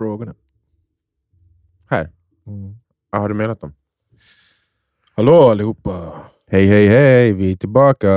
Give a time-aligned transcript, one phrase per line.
[0.00, 0.34] frågorna.
[1.90, 2.10] Här.
[2.46, 2.76] Mm.
[3.10, 3.74] Ah, har du mejlat dem?
[5.14, 6.12] Hallå allihopa!
[6.46, 7.32] Hej, hej, hej!
[7.32, 8.08] Vi är tillbaka!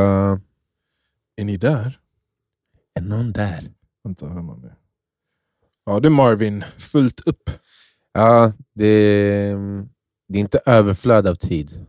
[1.36, 2.00] Är ni där?
[2.94, 3.72] Är någon där?
[4.04, 4.76] Vänta, hör man det?
[5.86, 6.62] Ja, det är Marvin.
[6.78, 7.50] Fullt upp.
[8.14, 9.88] Ja, det, är-
[10.28, 11.86] det är inte överflöd av tid.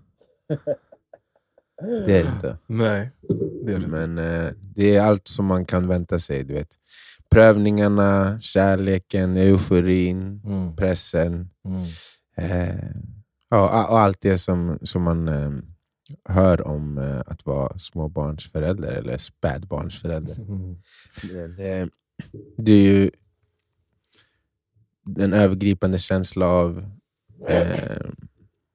[2.07, 2.59] Det är det inte.
[2.67, 3.11] Nej,
[3.65, 3.87] det är det.
[3.87, 6.45] Men eh, det är allt som man kan vänta sig.
[6.45, 6.79] Du vet.
[7.35, 10.77] Prövningarna, kärleken, euforin, Mm.
[10.77, 11.51] pressen.
[11.65, 11.83] Mm.
[12.37, 12.91] Eh,
[13.49, 15.51] ja, och allt det som, som man eh,
[16.29, 20.35] hör om eh, att vara småbarnsförälder eller spädbarnsförälder.
[20.35, 20.77] Mm.
[21.23, 21.89] Det,
[22.57, 23.11] det, är ju
[25.19, 26.85] en övergripande känsla av
[27.49, 28.07] eh,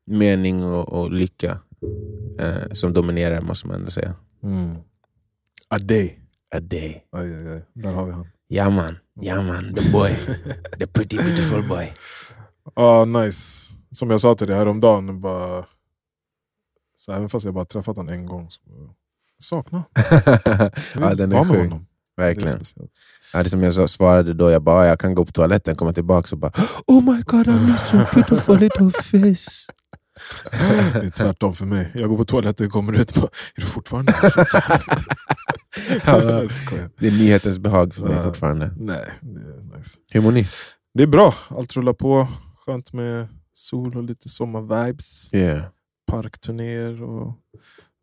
[0.05, 1.59] mening och, och lycka
[2.39, 4.16] eh, som dominerar, måste man ändå säga.
[4.44, 4.76] Mm.
[5.67, 6.20] A day.
[6.55, 7.03] A day.
[7.12, 7.66] Aj, aj, aj.
[7.73, 8.28] Där har vi han.
[8.52, 10.09] Ja man, ja man, the boy.
[10.80, 11.94] The pretty beautiful boy.
[12.75, 13.70] Ja, nice.
[13.91, 15.66] Som jag sa till dig häromdagen, bara,
[16.97, 18.89] så även fast jag bara träffat honom en gång, så jag
[19.44, 19.83] saknar
[21.00, 21.58] ja, den är sjuk.
[21.58, 21.86] honom.
[22.17, 22.61] Det är Verkligen.
[23.33, 25.94] Ja, det som jag sa- svarade då, jag bara, jag kan gå på toaletten, komma
[25.94, 26.52] tillbaka och bara
[26.88, 29.72] Oh my god, I miss your beautiful little face.
[31.00, 31.92] Det är tvärtom för mig.
[31.95, 34.31] Jag går på toaletten och kommer ut och bara, är du fortfarande här?
[36.06, 36.20] Ja,
[36.98, 38.23] det är nyhetens behag för mig Ja.
[38.23, 38.73] fortfarande.
[38.78, 39.98] Nej, det är nice.
[40.11, 40.45] Hur mår ni?
[40.94, 42.28] Det är bra, allt rullar på.
[42.66, 45.34] Skönt med sol och lite sommarvibes.
[45.34, 45.64] Yeah.
[46.08, 47.36] Parkturnéer och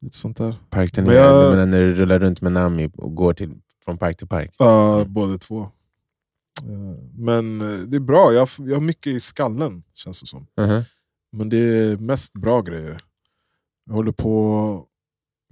[0.00, 0.55] lite sånt där.
[0.70, 4.17] Parkturné, Men jag- menar när du rullar runt med Nami och går till, från park
[4.17, 4.55] till park?
[4.58, 5.61] Ja, båda två.
[5.62, 5.69] Eh,
[7.14, 10.47] Men eh, det är bra, jag har, jag har mycket i skallen känns det som.
[10.61, 10.83] Mhm.
[11.33, 12.98] Men det är mest bra grejer.
[13.86, 14.84] Jag håller på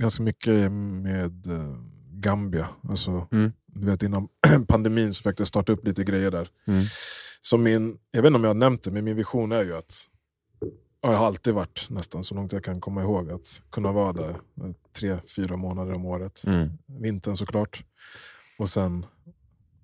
[0.00, 1.76] ganska mycket med eh,
[2.24, 2.68] Gambia.
[2.88, 3.52] Alltså, Mm.
[3.66, 4.28] du vet, innan
[4.68, 6.48] pandemin så fick jag starta upp lite grejer där.
[6.66, 6.84] Mm.
[7.40, 9.76] Så min, jag vet inte om jag har nämnt det, men min vision är ju
[9.76, 9.94] att
[11.02, 14.12] ja, jag har alltid varit nästan så långt jag kan komma ihåg att kunna vara
[14.12, 16.42] där eh, tre, fyra månader om året.
[16.46, 16.70] Mm.
[16.86, 17.84] Vintern såklart.
[18.58, 19.06] Och sen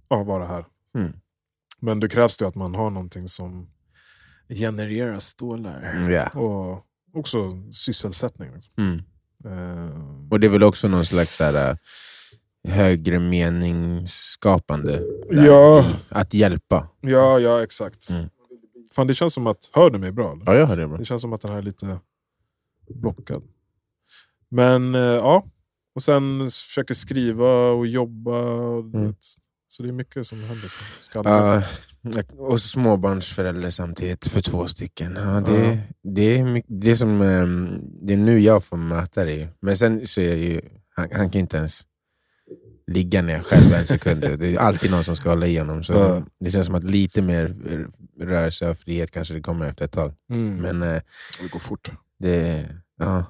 [0.09, 0.65] ja, vara här.
[0.99, 1.13] Mm.
[1.81, 3.71] Men det krävs det att man har någonting som
[4.49, 6.07] genererar stålar.
[6.11, 6.29] Ja.
[6.41, 7.39] Och också
[7.73, 8.55] sysselsättning.
[8.55, 8.75] Liksom.
[8.79, 8.99] Mm.
[9.45, 11.77] Eh, Och det är väl också någon slags så här, äh,
[12.69, 14.93] högre meningsskapande.
[15.31, 15.85] där Ja.
[16.09, 16.89] Att hjälpa.
[17.01, 18.11] ja, ja, exakt.
[18.11, 18.29] Mm.
[18.93, 19.71] Fan, det känns som att...
[19.73, 20.33] Hör du mig bra?
[20.33, 20.43] Eller?
[20.47, 20.89] Ja, jag hör det.
[20.89, 20.99] Bra.
[20.99, 21.99] Det känns som att den här är lite
[22.95, 23.43] blockad.
[24.51, 25.45] Men eh, ja,
[25.95, 28.41] och sen försöker skriva och jobba.
[28.43, 29.15] Och, Mm.
[29.73, 30.67] Så det är mycket som händer.
[30.67, 31.33] i skallen.
[31.33, 35.17] Ja, och småbarnsförälder samtidigt för två stycken.
[35.17, 35.77] Ja, det, Ja.
[36.03, 39.49] det, är mycket, det, är som, ehm, det är nu jag får möta det.
[39.61, 40.61] Men sen så är jag ju,
[40.97, 41.83] han, han kan inte ens
[42.91, 44.21] ligga ner själv en sekund.
[44.21, 45.85] Det är alltid någon som ska hålla i honom.
[45.85, 46.23] Så Ja.
[46.41, 47.57] Det känns som att lite mer
[48.21, 50.13] rörelse och frihet kanske det kommer efter ett tag.
[50.31, 50.57] Mm.
[50.57, 51.01] Men eh,
[51.43, 51.91] det går fort.
[52.19, 52.67] det,
[52.99, 53.25] ja,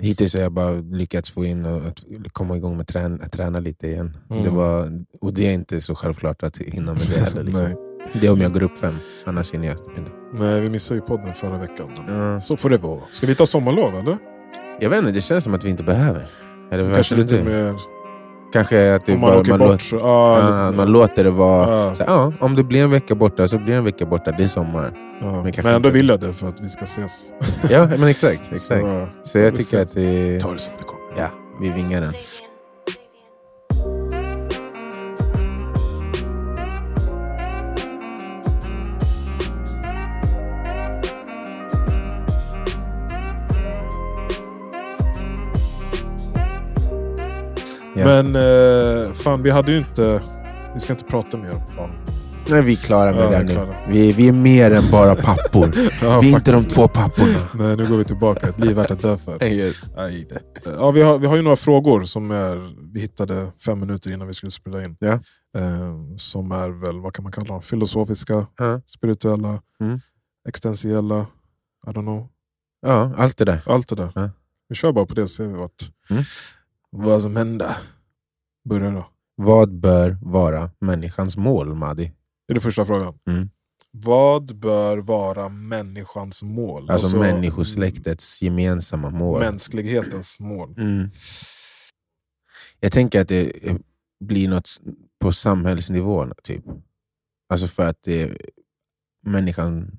[0.00, 3.60] hittills har jag bara lyckats få in och att komma igång med trän, att träna
[3.60, 4.16] lite igen.
[4.30, 4.44] Mm.
[4.44, 7.42] Det var, och det är inte så självklart att hinna med det heller.
[7.42, 7.74] Liksom.
[8.12, 8.94] Det är om jag går upp fem,
[9.24, 10.12] annars hinner jag inte.
[10.34, 11.90] Nej, vi missade ju podden förra veckan.
[12.08, 12.40] Ja.
[12.40, 13.00] Så får det vara.
[13.10, 14.18] Ska vi ta sommarlov eller?
[14.80, 16.28] Jag vet inte, det känns som att vi inte behöver.
[16.72, 17.95] Eller Kanske varför lite mer...
[18.56, 20.72] Kanske att Om man bara, man, lite så.
[20.76, 21.70] man låter det vara...
[21.86, 24.32] Ja, Så, ja, om det blir en vecka borta så blir det en vecka borta,
[24.32, 24.92] det är sommar.
[25.20, 25.42] ja.
[25.42, 27.32] men Men, ändå vill jag det för att vi ska ses.
[27.70, 28.52] Ja, men exakt.
[28.52, 28.80] exakt.
[28.80, 29.82] Så, Så, jag tycker ser.
[29.82, 31.22] att det, ta det som det kommer.
[31.22, 31.28] ja,
[31.60, 32.12] vi vingar den.
[47.96, 48.04] Ja.
[48.22, 48.36] Men
[49.06, 50.22] eh, fan, vi hade ju inte...
[50.74, 51.90] Vi ska inte prata mer om barn.
[52.50, 53.92] Nej, vi är klara med Ja, det vi är här nu.
[53.92, 55.74] Vi, vi är mer än bara pappor.
[56.02, 56.74] Ja, vi är inte de faktiskt.
[56.76, 57.38] två papporna.
[57.54, 58.48] Nej, nu går vi tillbaka.
[58.48, 59.44] Ett liv värt att dö för.
[59.44, 59.90] Yes.
[59.96, 60.40] Nej, det.
[60.76, 64.26] Ja, vi, har, vi har ju några frågor som är, vi hittade fem minuter innan
[64.28, 64.96] vi skulle spela in.
[65.00, 65.12] Ja.
[65.58, 67.62] Eh, som är väl, vad kan man kalla dem?
[67.62, 68.80] Filosofiska, Ja.
[68.86, 70.00] spirituella, Mm.
[70.48, 71.26] existentiella.
[71.86, 72.28] I don't know.
[72.86, 73.60] ja, allt det där.
[73.66, 74.30] Allt det där.
[74.68, 76.22] Vi kör bara på det så ser vi vart, Mm.
[77.04, 77.76] Vad som händer.
[78.68, 79.06] Börja då.
[79.34, 82.04] Vad bör vara människans mål, Madi?
[82.48, 83.18] Det är den första frågan.
[83.28, 83.50] Mm.
[83.90, 86.90] Vad bör vara människans mål?
[86.90, 89.40] Alltså, människosläktets gemensamma mål.
[89.40, 90.74] Mänsklighetens mål.
[90.78, 91.10] Mm.
[92.80, 93.52] Jag tänker att det
[94.24, 94.68] blir något
[95.20, 96.26] på samhällsnivå.
[96.42, 96.64] Typ.
[97.48, 98.38] Alltså för att det är
[99.26, 99.98] människan,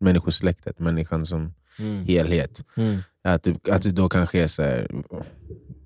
[0.00, 2.04] människosläktet, människan som Mm.
[2.04, 2.64] helhet.
[2.76, 2.98] Mm.
[3.24, 4.90] Att det, att det då kanske är så här,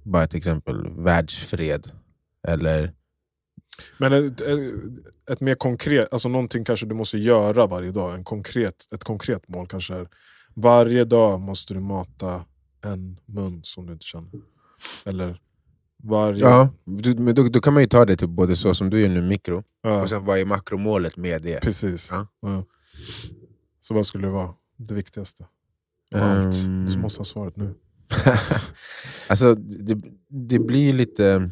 [0.02, 1.90] bara ett exempel, världsfred.
[2.48, 2.94] Eller
[3.98, 4.58] Men ett, ett,
[5.30, 8.14] ett mer konkret, alltså någonting kanske du måste göra varje dag.
[8.14, 10.08] En konkret, ett konkret mål kanske är
[10.54, 12.44] varje dag måste du mata
[12.84, 14.30] en mun som du inte känner.
[15.04, 15.40] Eller
[16.02, 16.40] varje...
[16.40, 19.00] Ja, du, men då, då kan man ju ta det till både så som du
[19.00, 21.60] gör nu, mikro, Ja, och sen vad är makromålet med det?
[21.62, 22.08] precis.
[22.12, 22.26] Ja.
[22.40, 22.64] Ja.
[23.80, 24.54] Så vad skulle det vara?
[24.76, 25.46] Det viktigaste?
[26.14, 26.54] Av Allt.
[26.66, 27.74] Ehm, Du måste ha svaret nu.
[29.28, 31.50] alltså, det, det blir lite...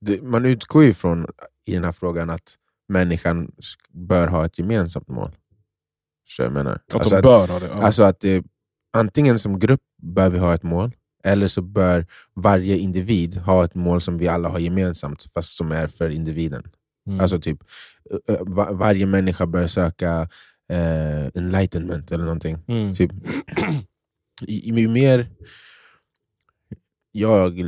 [0.00, 1.26] Det, man utgår ju från
[1.64, 2.54] i den här frågan att
[2.88, 5.36] människan sk- bör ha ett gemensamt mål.
[6.28, 6.72] Så jag menar.
[6.72, 7.66] Att alltså, de att, bör ha det.
[7.66, 7.82] Ja.
[7.82, 8.44] alltså att det,
[8.92, 10.92] antingen som grupp bör vi ha ett mål,
[11.24, 15.72] eller så bör varje individ ha ett mål som vi alla har gemensamt, fast som
[15.72, 16.70] är för individen.
[17.06, 17.20] Mm.
[17.20, 17.58] Alltså typ,
[18.28, 20.28] eh, eh, va- varje människa bör söka
[20.72, 22.58] eh, enlightenment eller någonting.
[22.68, 22.94] mm.
[22.94, 23.10] Typ,
[24.48, 25.26] ju mer
[27.12, 27.58] jag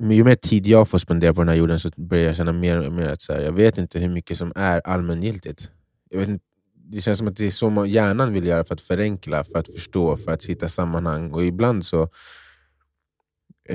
[0.00, 2.86] ju mer tid jag får spendera på den här jorden så börjar jag känna mer
[2.86, 5.70] och mer att så här, jag vet inte hur mycket som är allmängiltigt.
[6.10, 6.44] Jag vet inte,
[6.74, 9.58] det känns som att det är så man, hjärnan vill göra för att förenkla, för
[9.58, 11.32] att förstå, för att hitta sammanhang.
[11.32, 12.08] Och ibland så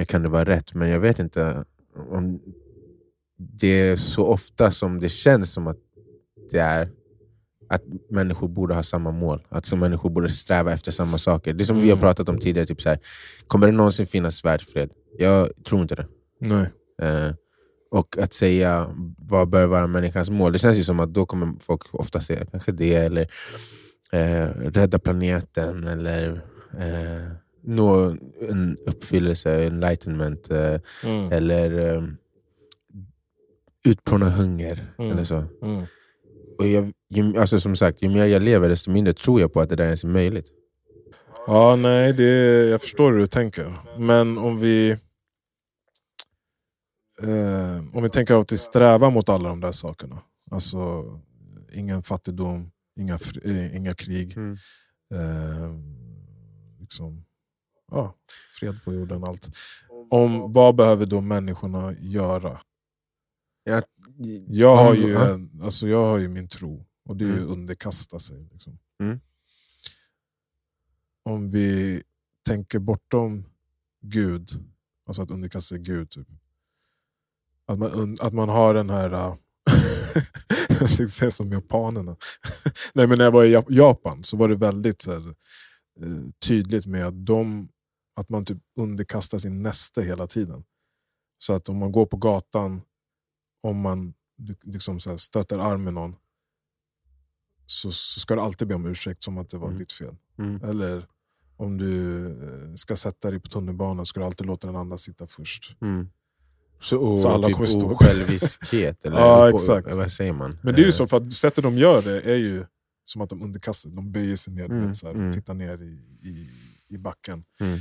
[0.08, 1.66] kan det vara rätt, men jag vet inte
[2.10, 2.42] om
[3.38, 5.78] det är så ofta som det känns som att
[6.52, 6.90] det är
[7.74, 9.42] att människor borde ha samma mål.
[9.50, 11.54] Att som människor borde sträva efter samma saker.
[11.54, 12.00] Det som vi har Mm.
[12.02, 13.00] pratat om tidigare, typ så här,
[13.48, 14.90] kommer det någonsin finnas världsfred?
[15.18, 16.06] Jag tror inte det.
[16.40, 16.68] Nej.
[17.02, 17.34] Eh,
[17.92, 21.54] och att säga vad bör vara människans mål, det känns ju som att då kommer
[21.60, 23.22] folk ofta säga kanske det, eller
[24.14, 26.42] eh, rädda planeten, eller
[26.80, 27.32] eh,
[27.64, 28.16] nå
[28.50, 31.32] en uppfyllelse, enlightenment, eh, Mm.
[31.32, 32.04] eller eh,
[33.86, 34.94] utplåna hunger.
[35.00, 35.12] Mm.
[35.12, 35.44] Eller så.
[35.62, 35.86] Mm.
[36.58, 39.62] Och jag, ju, alltså som sagt, ju mer jag lever desto mindre tror jag på
[39.62, 40.48] att det där ens är möjligt.
[41.48, 42.24] Ja, nej, det,
[42.70, 43.74] jag förstår hur du tänker.
[43.98, 44.90] Men om vi
[47.22, 50.22] eh, om vi tänker att vi strävar mot alla de där sakerna.
[50.52, 51.04] Alltså
[51.74, 54.38] ingen fattigdom, inga, eh, inga krig.
[54.38, 54.58] Mm.
[55.14, 55.74] Eh,
[56.80, 57.26] liksom,
[57.92, 58.16] ja,
[58.60, 59.50] fred på jorden, allt.
[60.10, 62.60] Om, vad behöver då människorna göra?
[63.64, 63.84] Jag,
[64.48, 67.50] Jag har ju, en, alltså jag har ju min tro, och det är ju Mm.
[67.52, 68.48] underkasta sig.
[68.52, 68.80] Liksom.
[69.00, 69.20] Mm.
[71.24, 72.04] Om vi
[72.46, 73.46] tänker bortom
[74.02, 74.50] Gud,
[75.06, 76.10] alltså att underkasta sig Gud.
[76.10, 76.28] Typ.
[77.66, 79.10] Att, man, att man har den här...
[80.70, 82.16] jag tänkte säga som japanerna.
[82.94, 85.28] Nej, men när jag var i Jap- Japan så var det väldigt här,
[86.02, 87.70] eh, tydligt med att, de,
[88.16, 90.64] att man typ underkastar sin näste hela tiden.
[91.38, 92.82] Så att om man går på gatan,
[93.64, 94.14] om man
[94.64, 96.16] liksom så stöter arm med någon,
[97.66, 99.80] så, så ska du alltid be om ursäkt som att det var Mm.
[99.80, 100.16] ditt fel.
[100.40, 100.64] mm.
[100.64, 101.08] Eller
[101.58, 105.28] om du eh, ska sätta dig på tunnelbanan ska du alltid låta den andra sitta
[105.28, 105.76] först.
[105.82, 106.10] Mm.
[106.82, 109.96] Så, och, Så alla typ kommer stå- osjälviskhet, eller Ja, och- exakt.
[109.96, 110.58] vad säger man?
[110.64, 112.66] Men det är ju Eh, så, för att sättet de gör det är ju
[113.04, 115.32] som att de underkastar De böjer sig ner, Mm, så här, mm.
[115.34, 115.92] tittar ner i,
[116.30, 116.50] i,
[116.88, 117.44] i backen.
[117.60, 117.80] Mm.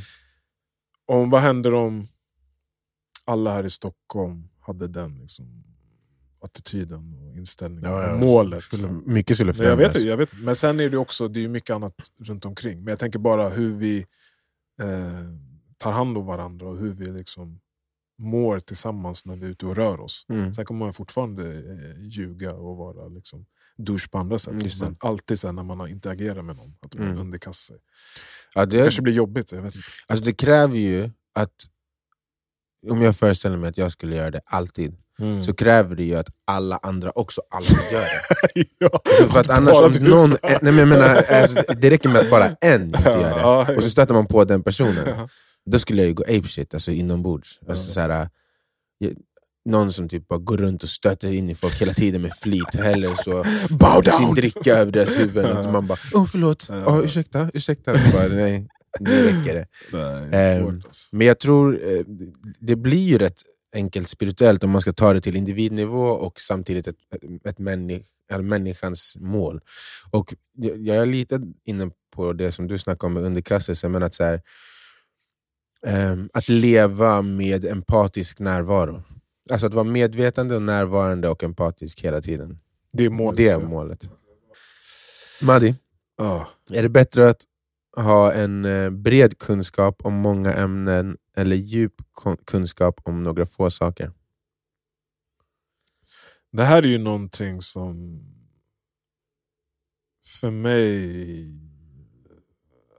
[1.07, 2.09] Om, vad händer om
[3.25, 5.65] alla här i Stockholm hade den liksom,
[6.45, 7.91] attityden och inställningen?
[7.91, 8.13] Ja, ja.
[8.15, 8.63] och målet.
[8.65, 10.03] skulle- Mycket skulle Men, jag vet, förändras.
[10.11, 12.79] jag vet, men sen är det också det är mycket annat runt omkring.
[12.85, 13.99] Men jag tänker bara hur vi
[14.83, 15.13] eh,
[15.79, 17.61] tar hand om varandra och hur vi liksom
[18.19, 20.27] mår tillsammans när vi är ute och rör oss.
[20.29, 20.53] Mm.
[20.53, 23.47] Sen kommer man fortfarande eh, ljuga och vara liksom,
[23.77, 24.61] douche på andra sätt.
[24.61, 24.81] Det.
[24.81, 27.19] Men alltid sen när man interagerar med någon, att man Mm.
[27.19, 27.83] underkastar sig.
[28.55, 29.87] Ja, Det det, kanske blir jobbigt, jag vet inte.
[30.07, 31.55] alltså det kräver ju att,
[32.91, 35.43] om jag föreställer mig att jag skulle göra det alltid, Mm.
[35.43, 38.65] så kräver det ju att alla andra också alltid gör det.
[38.79, 39.01] ja.
[39.19, 42.31] Så för att annars, om någon, nej, men jag menar, alltså, det räcker med att
[42.31, 45.29] bara en inte gör det, och så stöter man på den personen.
[45.71, 47.61] Då skulle jag ju gå apeshit alltså inombords.
[47.69, 48.29] Alltså, så här,
[48.99, 49.13] jag-
[49.65, 52.75] någon som typ bara går runt och stöter in i folk hela tiden med flit,
[52.75, 54.35] eller så Bow sin down!
[54.35, 57.99] dricka över deras huvuden, och man bara oh, förlåt, oh, ursäkta, ursäkta.
[57.99, 58.69] Så bara, nej,
[59.01, 59.67] nu räcker det.
[59.93, 61.17] Nej, det alltså.
[61.17, 62.01] Men jag tror eh,
[62.61, 63.43] det blir ju rätt
[63.73, 66.97] enkelt spirituellt om man ska ta det till individnivå och samtidigt ett,
[67.45, 69.61] ett männi, eller människans mål.
[70.11, 74.15] Och jag är lite inne på det som du snackade om med underkastelse, men att,
[74.15, 74.43] så här,
[75.87, 79.03] ehm, att leva med empatisk närvaro.
[79.51, 82.59] Alltså att vara medvetande och närvarande och empatisk hela tiden.
[82.93, 83.37] Det är målet.
[83.37, 84.11] det är målet.
[85.43, 85.75] Madi,
[86.19, 86.49] Ja.
[86.71, 87.43] är det bättre att
[87.97, 91.95] ha en eh, bred kunskap om många ämnen eller djup
[92.47, 94.13] kunskap om några få saker?
[96.53, 98.21] Det här är ju någonting som
[100.41, 101.45] för mig...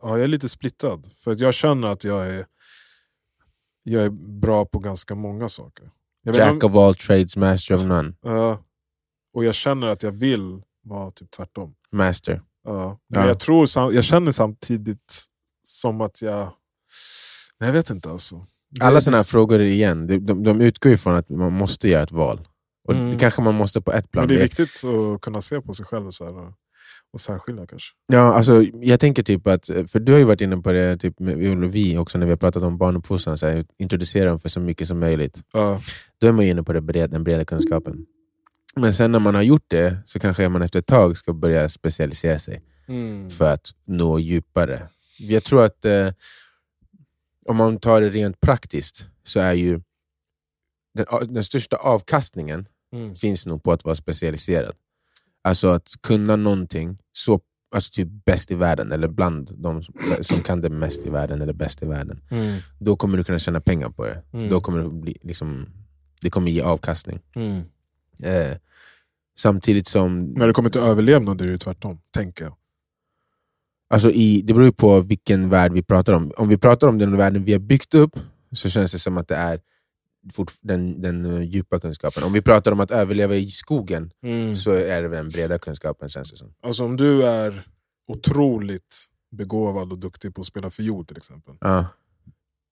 [0.01, 1.11] Ja, jag är lite splittrad.
[1.23, 2.47] För att jag känner att jag är,
[3.83, 4.09] jag är
[4.39, 5.91] bra på ganska många saker.
[6.21, 7.97] Jag Jack inte of all trades, master of none.
[8.09, 8.63] om- ja.
[9.33, 11.75] och jag känner att jag vill vara typ tvärtom.
[11.91, 12.41] Master.
[12.63, 12.99] Ja.
[13.07, 13.27] Men Ja.
[13.27, 15.25] jag, tror, jag känner samtidigt
[15.63, 16.53] som att jag...
[17.65, 18.45] Jag vet inte alltså.
[18.79, 22.03] Alla sådana här frågor igen, de, de, de utgår ju från att man måste göra
[22.03, 22.47] ett val.
[22.87, 23.17] Och Mm.
[23.19, 24.21] kanske man måste på ett plan.
[24.21, 26.53] Men det är viktigt att kunna se på sig själv och, så här,
[27.13, 27.89] och särskilja kanske.
[28.07, 31.19] Ja, alltså, jag tänker typ att, för du har ju varit inne på det, typ,
[31.19, 34.59] med vi också när vi har pratat om barnuppfostran, så här, introducera dem för så
[34.59, 35.41] mycket som möjligt.
[35.53, 35.81] Ja.
[36.21, 38.05] Då är man ju inne på det bred, den breda kunskapen.
[38.75, 41.69] Men sen när man har gjort det så kanske man efter ett tag ska börja
[41.69, 43.29] specialisera sig Mm.
[43.29, 44.87] för att nå djupare.
[45.19, 46.07] Jag tror att eh,
[47.45, 49.81] om man tar det rent praktiskt så är ju
[50.93, 53.15] den, den största avkastningen Mm.
[53.15, 54.75] finns nog på att vara specialiserad.
[55.41, 57.41] Alltså att kunna någonting så
[57.75, 61.41] alltså typ bäst i världen, eller bland de som- som kan det mest i världen,
[61.41, 62.21] eller bäst i världen.
[62.31, 62.59] Mm.
[62.79, 64.23] Då kommer du kunna tjäna pengar på det.
[64.33, 64.49] Mm.
[64.49, 65.65] Då kommer det, bli, liksom,
[66.21, 67.19] det kommer ge avkastning.
[67.35, 67.61] Mm.
[68.23, 68.57] Eh,
[69.37, 70.23] samtidigt som...
[70.25, 72.55] När det kommer till överlevnad är det ju tvärtom, tänker jag.
[73.93, 76.31] Alltså i, det beror ju på vilken värld vi pratar om.
[76.37, 78.19] Om vi pratar om den världen vi har byggt upp
[78.51, 79.61] så känns det som att det är
[80.61, 82.23] den, den djupa kunskapen.
[82.23, 84.11] Om vi pratar om att överleva i skogen
[84.55, 86.53] så är det den breda kunskapen känns det som.
[86.63, 87.67] Alltså om du är
[88.07, 91.55] otroligt begåvad och duktig på att spela fiol till exempel.
[91.61, 91.87] Ja.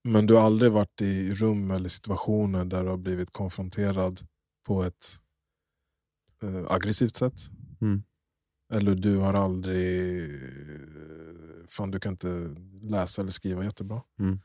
[0.04, 4.22] Men du har aldrig varit i rum eller situationer där du har blivit konfronterad
[4.68, 5.20] på ett
[6.44, 7.42] eh, aggressivt sätt.
[7.82, 8.04] Mm.
[8.72, 10.32] Eller du har aldrig...
[11.70, 14.02] Fan, du kan inte läsa eller skriva jättebra.
[14.20, 14.40] Mm.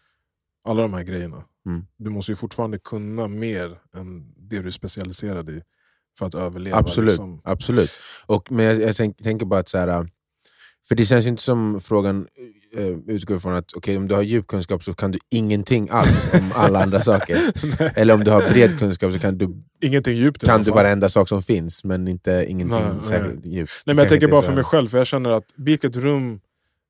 [0.64, 1.44] Alla de här grejerna.
[1.66, 1.86] Mm.
[1.96, 5.62] Du måste ju fortfarande kunna mer än det du är specialiserad i
[6.18, 6.76] för att överleva.
[6.76, 7.10] Absolut.
[7.10, 7.40] Liksom.
[7.44, 7.90] Absolut.
[8.26, 10.04] Och, men jag, jag tänk, tänker bara att så här, äh,
[10.88, 12.28] för det känns inte som frågan
[13.06, 16.52] utgår från att okej, om du har djup kunskap så kan du ingenting alls om
[16.54, 17.38] alla andra saker.
[17.80, 21.08] Nej, Eller om du har bred kunskap så kan du, Ingenting djupt kan du varenda
[21.08, 23.02] sak som finns, men inte ingenting Nej, nej.
[23.02, 23.72] särskilt djupt.
[23.86, 26.40] Nej, men jag tänker bara för mig själv, för jag känner att vilket rum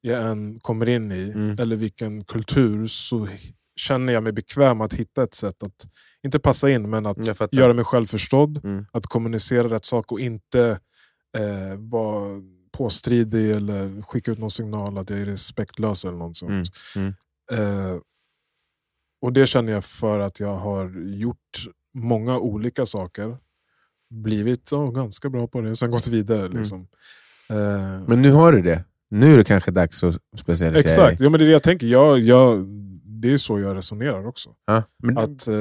[0.00, 1.56] jag än kommer in i, Mm.
[1.60, 3.28] eller vilken kultur, så
[3.76, 5.86] känner jag mig bekväm att hitta ett sätt att,
[6.24, 8.86] inte passa in, men att göra mig själv förstådd, Mm.
[8.92, 10.78] att kommunicera rätt sak och inte
[11.38, 12.40] eh, vara
[12.76, 16.68] påstridig eller skicka ut någon signal att jag är respektlös eller något sånt.
[16.96, 17.14] Mm,
[17.52, 17.96] Eh,
[19.22, 23.38] och det känner jag för att jag har gjort många olika saker,
[24.10, 26.48] blivit ja, ganska bra på det och sen gått vidare.
[26.48, 26.88] Liksom.
[27.50, 28.04] Eh, Mm.
[28.04, 28.84] Men nu har du det.
[29.10, 31.26] Nu är det kanske dags att specialisera Exakt, dig.
[31.26, 31.86] ja, men det är det jag tänker.
[31.86, 32.66] Jag, jag,
[33.04, 34.54] det är så jag resonerar också.
[34.66, 35.56] Ja, men Att, eh,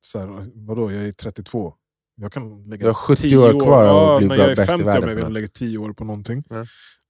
[0.00, 1.74] så här, vadå, jag är 32.
[2.20, 4.56] Jag kan lägga Du har 70 10 år kvar ja, bli när bra- jag är
[4.56, 6.44] bäst i 50 världen om jag vill lägga 10 år på någonting.
[6.50, 6.66] Ja.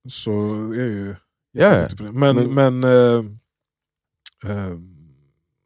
[0.08, 0.30] Så
[0.72, 1.16] är jag ju
[1.52, 1.88] Ja, ja.
[2.12, 3.24] Men, Men- men, eh,
[4.50, 4.78] eh,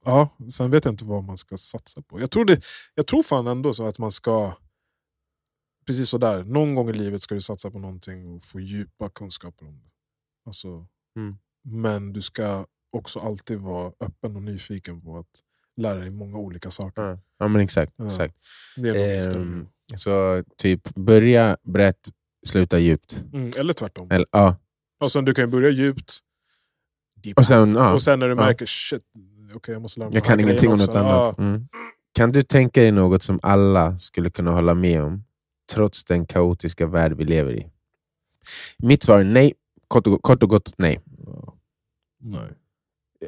[0.04, 2.20] ja, sen vet jag inte vad man ska satsa på.
[2.20, 4.52] Jag tror, det, jag tror fan ändå så att man ska,
[5.86, 9.66] precis sådär, någon gång i livet ska du satsa på någonting och få djupa kunskaper
[9.66, 9.90] om det.
[10.46, 10.86] Alltså,
[11.16, 11.36] Mm.
[11.64, 15.40] Men du ska också alltid vara öppen och nyfiken på att
[15.76, 17.02] lära dig många olika saker.
[17.02, 17.92] Ja, ja men exakt.
[17.96, 18.04] Ja.
[18.04, 18.34] exakt.
[19.36, 19.66] Ehm.
[19.96, 22.08] Så typ börja brett,
[22.46, 23.24] sluta djupt.
[23.32, 24.10] Mm, eller tvärtom.
[24.10, 24.56] Eller, ja.
[25.00, 26.18] Och sen, du kan ju börja djupt,
[27.36, 27.92] Och sen, ja.
[27.92, 29.02] och sen när du märker shit,
[29.54, 31.38] okej jag måste lära mig Jag kan ingenting om något annat.
[31.38, 31.68] Mm.
[32.14, 35.24] Kan du tänka dig något som alla skulle kunna hålla med om,
[35.72, 37.70] trots den kaotiska värld vi lever i?
[38.78, 39.52] Mitt svar är nej.
[39.88, 41.00] Kort och, kort och gott nej.
[42.20, 42.50] Nej.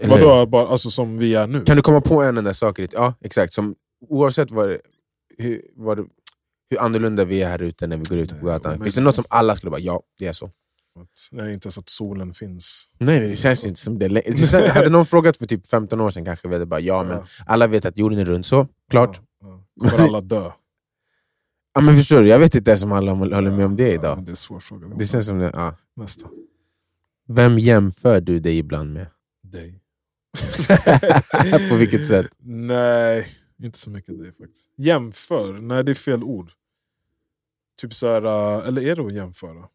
[0.02, 1.64] Vadå, bara, alltså som vi är nu?
[1.64, 2.78] Kan du komma på en enda sak?
[2.92, 3.52] Ja, exakt.
[3.52, 3.74] Som,
[4.08, 4.76] oavsett vad
[5.38, 5.98] hur, vad
[6.70, 8.82] hur annorlunda vi är här ute när vi går ut på gatan.
[8.82, 10.50] Finns det något som alla skulle bara, ja, det är så?
[11.32, 12.90] Nej, inte ens att solen finns.
[12.98, 14.70] Nej, det känns ju inte som det.
[14.74, 17.66] hade någon frågat för typ 15 år sedan kanske vi hade bara, ja men alla
[17.66, 19.20] vet att jorden är rund, så klart.
[19.40, 19.90] Ja, ja.
[19.90, 20.50] Kommer alla dö?
[21.74, 23.94] Ja, men förstår du, jag vet inte ens om alla håller med om det Ja,
[23.94, 24.16] idag.
[24.16, 24.86] men det är en svår fråga.
[24.98, 25.76] Det känns som det, ja.
[25.96, 26.28] Nästa.
[27.28, 29.06] Vem jämför du dig ibland med?
[29.42, 29.80] Dig.
[31.70, 32.26] På vilket sätt?
[32.38, 33.26] Nej,
[33.62, 34.70] inte så mycket dig faktiskt.
[34.76, 35.52] Jämför?
[35.52, 36.50] Nej, det är fel ord.
[37.80, 38.22] Typ så här,
[38.58, 39.68] äh, eller är det att jämföra?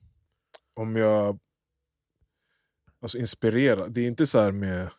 [0.75, 1.39] Om jag...
[3.01, 3.87] Alltså inspirera.
[3.87, 4.89] Det är inte så här med...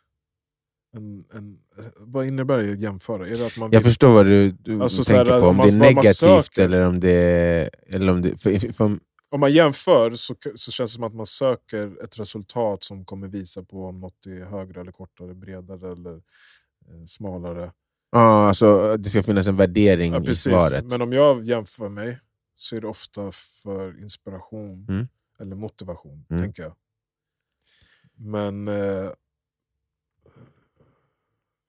[0.96, 1.58] En, en,
[1.96, 3.26] vad innebär det att jämföra?
[3.28, 5.46] Är det att man Jag vill- förstår vad du, du Alltså, så tänker här, på,
[5.46, 7.70] om det är negativt eller om det är...
[7.86, 8.98] Eller om det för, för,
[9.32, 13.28] Om man jämför så, så känns det som att man söker ett resultat som kommer
[13.28, 17.72] visa på om något är högre eller kortare, bredare eller eh, smalare.
[18.10, 20.84] ja, alltså, det ska finnas en värdering Ja, i svaret.
[20.90, 22.18] Men om jag jämför mig
[22.54, 25.08] så är det ofta för inspiration Mm.
[25.38, 26.42] eller motivation, Mm.
[26.42, 26.74] tänker jag.
[28.14, 28.68] Men...
[28.68, 29.10] Eh,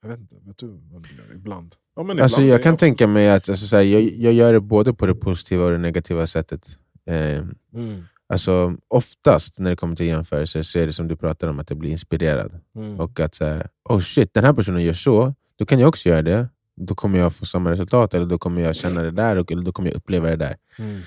[0.01, 1.35] Jag vet inte, vet du vad du gör?
[1.35, 1.75] Ibland.
[1.95, 4.01] Ja, men Alltså, ibland jag är kan också- tänka mig att alltså, så här, jag,
[4.01, 6.79] jag gör det både på det positiva och det negativa sättet.
[7.05, 7.41] Eh,
[7.75, 11.59] Mm, alltså, oftast när det kommer till jämförelser så är det som du pratar om,
[11.59, 12.59] att jag blir inspirerad.
[12.75, 12.99] mm.
[12.99, 16.21] Och att här, oh shit, den här personen gör så, då kan jag också göra
[16.21, 16.47] det.
[16.75, 19.61] Då kommer jag få samma resultat, eller då kommer jag känna det där, och- eller
[19.63, 20.55] då kommer jag uppleva det där.
[20.79, 21.01] Mm.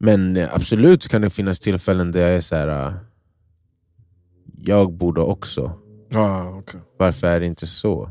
[0.00, 2.68] Men eh, absolut kan det finnas tillfällen där jag är så här.
[2.86, 2.92] eh,
[4.62, 5.72] jag borde också.
[6.08, 6.80] Ja, okej.
[6.98, 8.10] Varför är det inte så?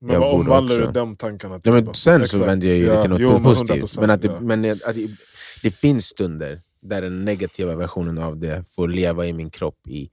[0.00, 1.72] Men Jag vad omvandlar du de tankarna Ja, till?
[1.72, 1.92] men då?
[1.94, 3.84] sen så vänder jag ju Ja, det till något jo, positivt.
[3.84, 4.40] 100%, Men, att det, ja.
[4.40, 4.96] men att
[5.64, 10.10] det, finns stunder där den negativa versionen av det får leva i min kropp i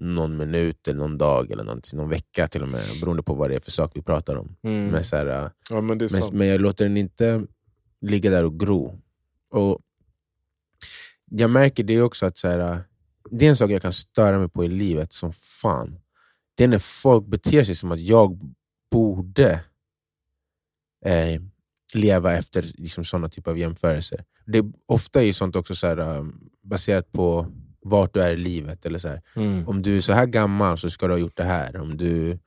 [0.00, 2.82] någon minut, eller någon dag, eller någon, någon vecka till och med.
[3.00, 4.56] Beroende på vad det är för sak vi pratar om.
[4.62, 4.86] Mm.
[4.86, 7.46] Men, så här, ja, men men, men jag låter den inte
[8.00, 9.00] ligga där och gro.
[9.50, 9.80] Och
[11.30, 12.84] jag märker det också att så här,
[13.30, 16.00] det är en sak jag kan störa mig på i livet som fan.
[16.54, 18.54] Det är när folk beter sig som att jag
[18.90, 19.60] borde
[21.04, 21.40] eh,
[21.94, 24.24] leva efter liksom, sådana typer av jämförelser.
[24.46, 26.24] Det är ofta är sånt också så här, äh,
[26.62, 27.46] baserat på
[27.80, 28.86] vart du är i livet.
[28.86, 29.08] Eller så.
[29.36, 29.68] Mm.
[29.68, 31.76] Om du är så här gammal så ska du ha gjort det här.
[31.76, 32.38] Om du,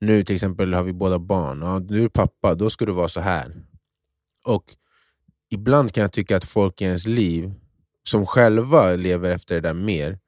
[0.00, 1.62] nu till exempel har vi båda barn.
[1.62, 3.56] Ja, du är pappa, då ska du vara så här.
[4.46, 4.64] Och
[5.50, 7.54] ibland kan jag tycka att folk i ens liv
[8.02, 10.18] som själva lever efter det där mer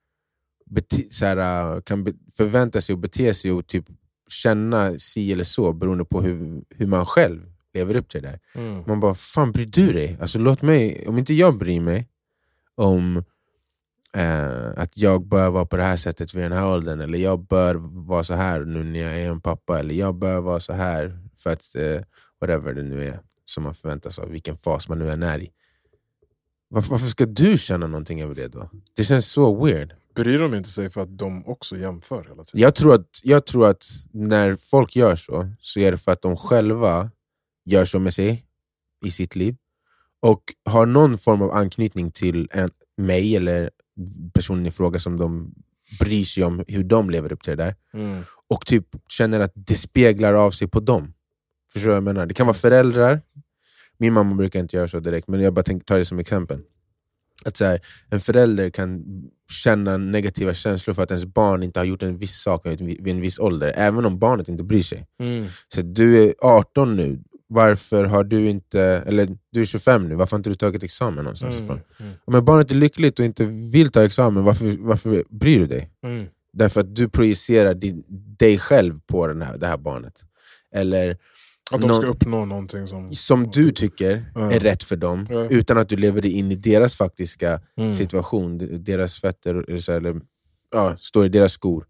[1.10, 3.84] så här, kan be, förvänta sig och bete sig och typ
[4.28, 8.40] känna si eller så beroende på hur, hur man själv lever upp till det där.
[8.54, 8.82] Mm.
[8.86, 10.18] Man bara, fan bryr du dig?
[10.20, 12.08] Alltså, låt mig, om inte jag bryr mig
[12.74, 13.24] om
[14.12, 17.46] eh, att jag bör vara på det här sättet vid den här åldern, eller jag
[17.46, 17.74] bör
[18.06, 21.18] vara så här nu när jag är en pappa, eller jag bör vara så här
[21.36, 22.00] för att eh,
[22.40, 25.50] whatever det nu är som man förväntas av, vilken fas man nu än är i.
[26.68, 28.70] Varför, varför ska du känna någonting över det då?
[28.96, 29.94] Det känns så weird.
[30.14, 32.60] Bryr de inte sig för att de också jämför hela tiden?
[32.60, 36.22] Jag tror, att, jag tror att när folk gör så, så är det för att
[36.22, 37.10] de själva
[37.64, 38.44] gör så med sig
[39.04, 39.56] i sitt liv
[40.20, 43.70] och har någon form av anknytning till en, mig eller
[44.34, 45.54] personen i fråga som de
[46.00, 48.22] bryr sig om hur de lever upp till det där Mm.
[48.48, 51.14] och typ känner att det speglar av sig på dem.
[51.72, 52.26] Förstår du vad jag menar?
[52.26, 53.20] Det kan vara föräldrar,
[53.98, 56.60] min mamma brukar inte göra så direkt, men jag bara tänker ta det som exempel.
[57.44, 59.04] Att så här, en förälder kan
[59.50, 63.20] känna negativa känslor för att ens barn inte har gjort en viss sak vid en
[63.20, 65.06] viss ålder, även om barnet inte bryr sig.
[65.20, 65.46] Mm.
[65.68, 67.22] Så du är 18 nu,
[67.52, 71.24] varför har du inte, eller du är 25 nu, varför har inte du tagit examen
[71.24, 71.70] någonstans ifrån?
[71.70, 71.82] Mm.
[72.00, 72.12] Mm.
[72.24, 75.90] Om barnet är lyckligt och inte vill ta examen, varför, varför bryr du dig?
[76.06, 76.26] Mm.
[76.52, 78.04] Därför att du projicerar din,
[78.38, 80.24] dig själv på den här, det här barnet.
[80.74, 81.16] Eller
[81.72, 83.14] Att de ska uppnå någonting som...
[83.14, 84.52] som du tycker Ja.
[84.52, 85.48] är rätt för dem, Ja.
[85.48, 87.94] utan att du lever dig in i deras faktiska Mm.
[87.94, 90.20] situation, deras fötter, eller, så eller
[90.72, 91.86] ja, står i deras skor.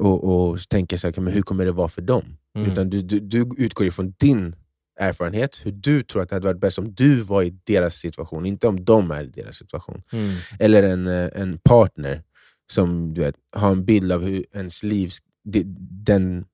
[0.00, 2.24] Och, och tänker så här, men hur kommer det vara för dem?
[2.58, 2.70] Mm.
[2.72, 4.54] Utan du, du, du utgår ifrån din
[4.96, 8.46] erfarenhet, hur du tror att det hade varit bäst om du var i deras situation,
[8.46, 10.02] inte om de är i deras situation.
[10.12, 10.34] Mm.
[10.58, 12.22] Eller en, eh, en partner
[12.70, 15.10] som du vet, har en bild av hur ens liv,
[15.44, 15.64] de-
[16.04, 16.46] dens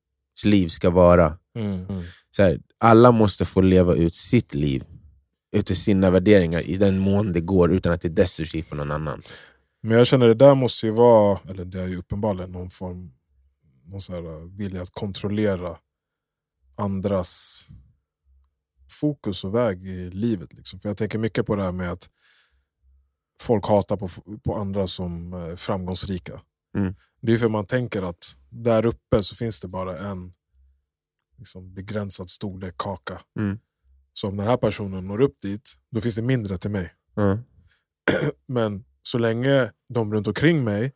[0.45, 1.39] liv ska vara.
[1.59, 1.87] Mm.
[1.87, 2.03] Mm.
[2.31, 4.85] Så här, alla måste få leva ut sitt liv
[5.53, 8.91] utifrån sina värderingar i den mån det går utan att det är destruktivt för någon
[8.91, 9.23] annan.
[9.83, 13.13] Men jag känner det där måste ju vara, eller det är ju uppenbarligen någon form
[13.85, 15.77] någon så här uh, vilja att kontrollera
[16.77, 17.69] andras
[18.91, 20.53] fokus och väg i livet.
[20.53, 20.81] Liksom.
[20.81, 22.11] För Jag tänker mycket på det här med att
[23.43, 24.09] folk hatar på,
[24.45, 26.41] på andra som är framgångsrika.
[26.77, 26.95] Mm.
[27.23, 30.33] Det är för man tänker att där uppe så finns det bara en
[31.39, 33.21] liksom, begränsad storlek kaka.
[33.39, 33.59] Mm.
[34.13, 36.95] Så om den här personen når upp dit, då finns det mindre till mig.
[37.15, 37.39] Ja.
[38.47, 40.93] Men så länge de runt omkring mig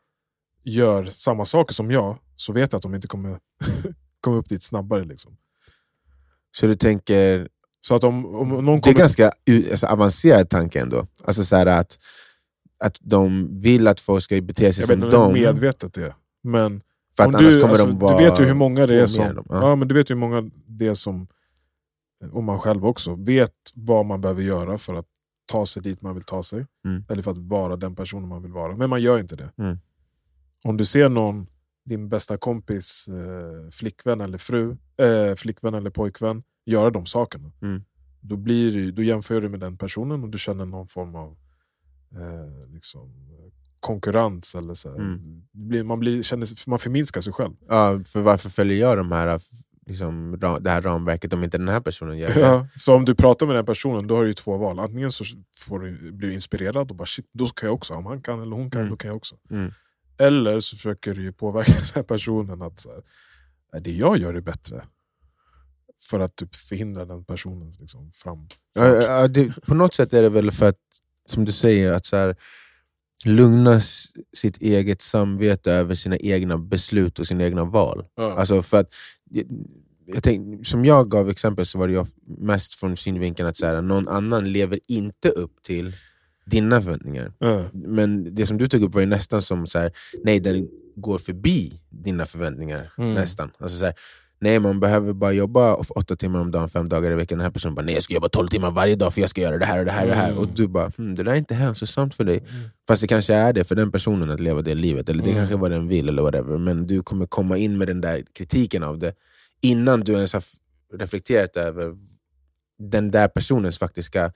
[0.63, 3.41] gör samma saker som jag, så vet jag att de inte kommer
[4.21, 5.05] komma upp dit snabbare.
[5.05, 5.37] Liksom.
[6.57, 7.49] Så du tänker,
[7.87, 8.95] Så att om, om någon det är kommer...
[8.95, 9.33] ganska
[9.71, 11.07] alltså, avancerad tanke ändå.
[11.25, 11.99] Alltså så att,
[12.79, 15.95] att de vill att folk ska bete sig jag som vet inte om dem, medvetet
[15.95, 16.15] det.
[16.43, 16.83] Men
[17.17, 18.19] för att annars du, kommer alltså, de vara...
[18.19, 19.35] du vet ju hur många det är som...
[19.35, 19.47] dem.
[19.49, 19.69] Ja.
[19.69, 19.77] Ja.
[19.77, 21.27] men du vet ju hur många det är som,
[22.33, 25.07] och man själv också, vet vad man behöver göra för att
[25.47, 26.67] ta sig dit man vill ta sig.
[26.85, 27.05] Mm.
[27.09, 28.77] Eller för att vara den personen man vill vara.
[28.77, 29.51] Men man gör inte det.
[29.59, 29.79] Mm.
[30.65, 31.47] Om du ser någon,
[31.85, 37.53] din bästa kompis eh, flickvän eller fru, eh, flickvän eller pojkvän, göra de sakerna.
[37.63, 37.83] Mm.
[38.21, 41.37] Då, blir du, då jämför du med den personen och du känner någon form av
[42.13, 43.13] eh, liksom,
[43.81, 44.55] konkurrens.
[44.55, 44.95] Eller så.
[44.95, 45.43] Mm.
[45.53, 47.55] Blir, man, blir, känner, man förminskar sig själv.
[47.69, 49.41] Ja, för varför följer jag de här,
[49.87, 52.41] liksom, det här ramverket om inte den här personen gör det?
[52.41, 54.79] Ja, så om du pratar med den personen, då har du två val.
[54.79, 55.25] Antingen så
[55.59, 57.95] får du bli inspirerad och bara shit, då kan jag också.
[57.95, 58.91] Om han kan eller hon kan, Mm.
[58.91, 59.37] då kan jag också.
[59.51, 59.73] Mm.
[60.19, 62.91] Eller så försöker du påverka den här personen att så
[63.73, 64.85] här, det jag gör är bättre.
[66.11, 68.49] För att typ förhindra den personens liksom, fram.
[68.75, 70.79] Ja, ja, det, på något sätt är det väl för att,
[71.27, 72.37] som du säger, att så här,
[73.25, 73.81] lugna
[74.37, 78.05] sitt eget samvete över sina egna beslut och sina egna val.
[78.15, 78.39] Ja.
[78.39, 78.95] Alltså för att,
[79.31, 79.47] jag,
[80.07, 82.07] jag tänk, som jag gav exempel så var det
[82.39, 85.93] mest från synvinkeln att så här, någon annan lever inte upp till
[86.45, 87.33] dina förväntningar.
[87.39, 87.65] Ja.
[87.73, 89.93] Men det som du tog upp var nästan som så här,
[90.25, 92.93] nej den går förbi dina förväntningar.
[92.99, 93.15] Mm.
[93.15, 93.51] nästan.
[93.59, 93.95] Alltså så här,
[94.41, 97.39] nej man behöver bara jobba åtta timmar om dagen, fem dagar i veckan.
[97.39, 99.41] Den här personen bara, nej jag ska jobba tolv timmar varje dag för jag ska
[99.41, 100.03] göra det här och det här.
[100.03, 100.29] Och, det här.
[100.29, 100.39] Mm.
[100.39, 102.39] och du bara, hm, det där är inte hälsosamt för dig.
[102.39, 102.69] Mm.
[102.89, 105.41] Fast det kanske är det för den personen att leva det livet, eller det Mm.
[105.41, 106.59] kanske är vad den vill, eller whatever.
[106.59, 109.15] men du kommer komma in med den där kritiken av det
[109.63, 110.43] innan du ens har
[110.95, 111.97] reflekterat över
[112.79, 114.33] den där personens faktiska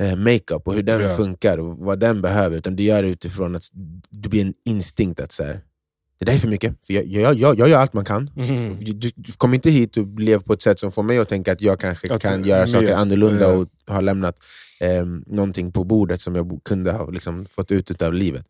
[0.00, 1.08] eh, makeup och hur den Ja.
[1.08, 2.56] funkar och vad den behöver.
[2.56, 3.62] Utan du gör det utifrån att
[4.10, 5.60] det blir en instinkt att så här,
[6.22, 8.30] det där är för mycket, för jag, jag, jag, jag gör allt man kan.
[8.36, 8.76] Mm.
[8.80, 11.28] Du, du, du kommer inte hit och lev på ett sätt som får mig att
[11.28, 13.52] tänka att jag kanske Att, kan göra saker annorlunda ja.
[13.52, 14.36] och ha lämnat
[14.80, 18.46] eh, någonting på bordet som jag kunde ha liksom, fått ut av livet.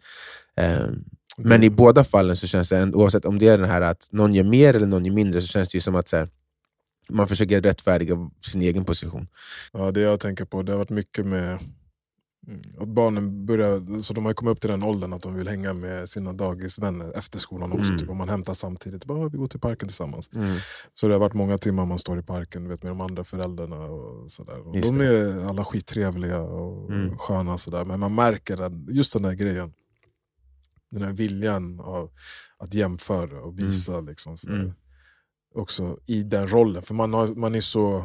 [0.57, 0.87] Eh,
[1.39, 4.09] men i båda fallen så känns det, ändå- oavsett om det är den här att
[4.11, 6.29] någon gör mer eller någon gör mindre, så känns det ju som att här,
[7.09, 9.29] man försöker rättfärdiga sin egen position.
[9.73, 11.59] Ja, det jag tänker på, det har varit mycket med
[12.49, 15.49] mm, att barnen börjar, så de har kommit upp till den åldern att de vill
[15.49, 17.85] hänga med sina dagisvänner efter skolan också.
[17.89, 17.99] Mm.
[17.99, 20.31] Typ, om man hämtar samtidigt, bara, vi går till parken tillsammans.
[20.95, 23.77] Så det har varit många timmar man står i parken vet, med de andra föräldrarna.
[23.77, 24.67] Och sådär.
[24.69, 27.19] Och de är alla skittrevliga och Mm.
[27.19, 27.85] sköna, sådär.
[27.85, 29.73] men man märker att just den där grejen,
[30.91, 32.11] den här viljan av
[32.59, 34.01] att jämföra och visa.
[34.01, 34.57] Liksom, sådär.
[34.59, 34.73] Mm.
[35.55, 38.05] Också i den rollen, för man, har, man är så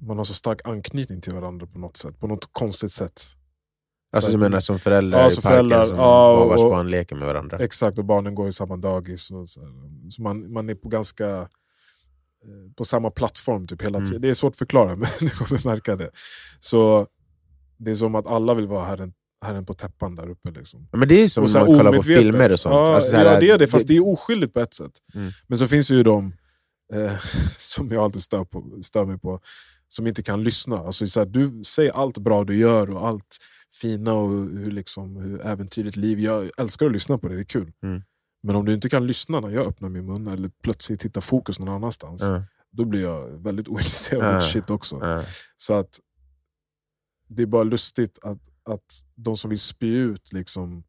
[0.00, 3.22] man har så stark anknytning till varandra på något sätt, på något konstigt sätt.
[4.16, 6.60] Alltså Så- du menar som föräldrar Ja, i som parken föräldrar, som ja, har vars
[6.60, 7.58] och- barn leker med varandra?
[7.58, 9.30] Exakt, och barnen går i samma dagis.
[9.30, 9.60] Och så,
[10.10, 11.28] så man, man är på ganska
[12.44, 14.06] eh, på samma plattform typ hela Mm.
[14.08, 14.22] tiden.
[14.22, 16.10] Det är svårt att förklara, men ni kommer märka det.
[16.60, 17.06] Så
[17.76, 19.12] det är som att alla vill vara herren,
[19.44, 20.50] herren på täppan där uppe.
[20.50, 20.88] Liksom.
[20.92, 22.72] Ja, Men det är som Och så man kollar på filmer och sånt.
[22.74, 24.92] Ja, alltså, så här, ja det är det, fast det är oskyldigt på ett sätt.
[25.14, 25.30] Mm.
[25.46, 26.32] Men så finns det ju de,
[26.94, 27.12] eh,
[27.58, 29.40] som jag alltid stör, på, stör mig på,
[29.92, 30.76] som inte kan lyssna.
[30.76, 33.38] Alltså, så här, du säger allt bra du gör och allt
[33.80, 36.18] fina och hur, liksom, hur äventyrligt liv.
[36.20, 37.72] Jag älskar att lyssna på det, det är kul.
[37.82, 38.02] Mm.
[38.42, 41.58] Men om du inte kan lyssna när jag öppnar min mun eller plötsligt hittar fokus
[41.60, 44.96] någon annanstans, Ja, då blir jag väldigt ointresserad av ditt shit också.
[45.56, 46.00] Så att
[47.28, 50.82] det är bara lustigt att, att de som vill spy ut liksom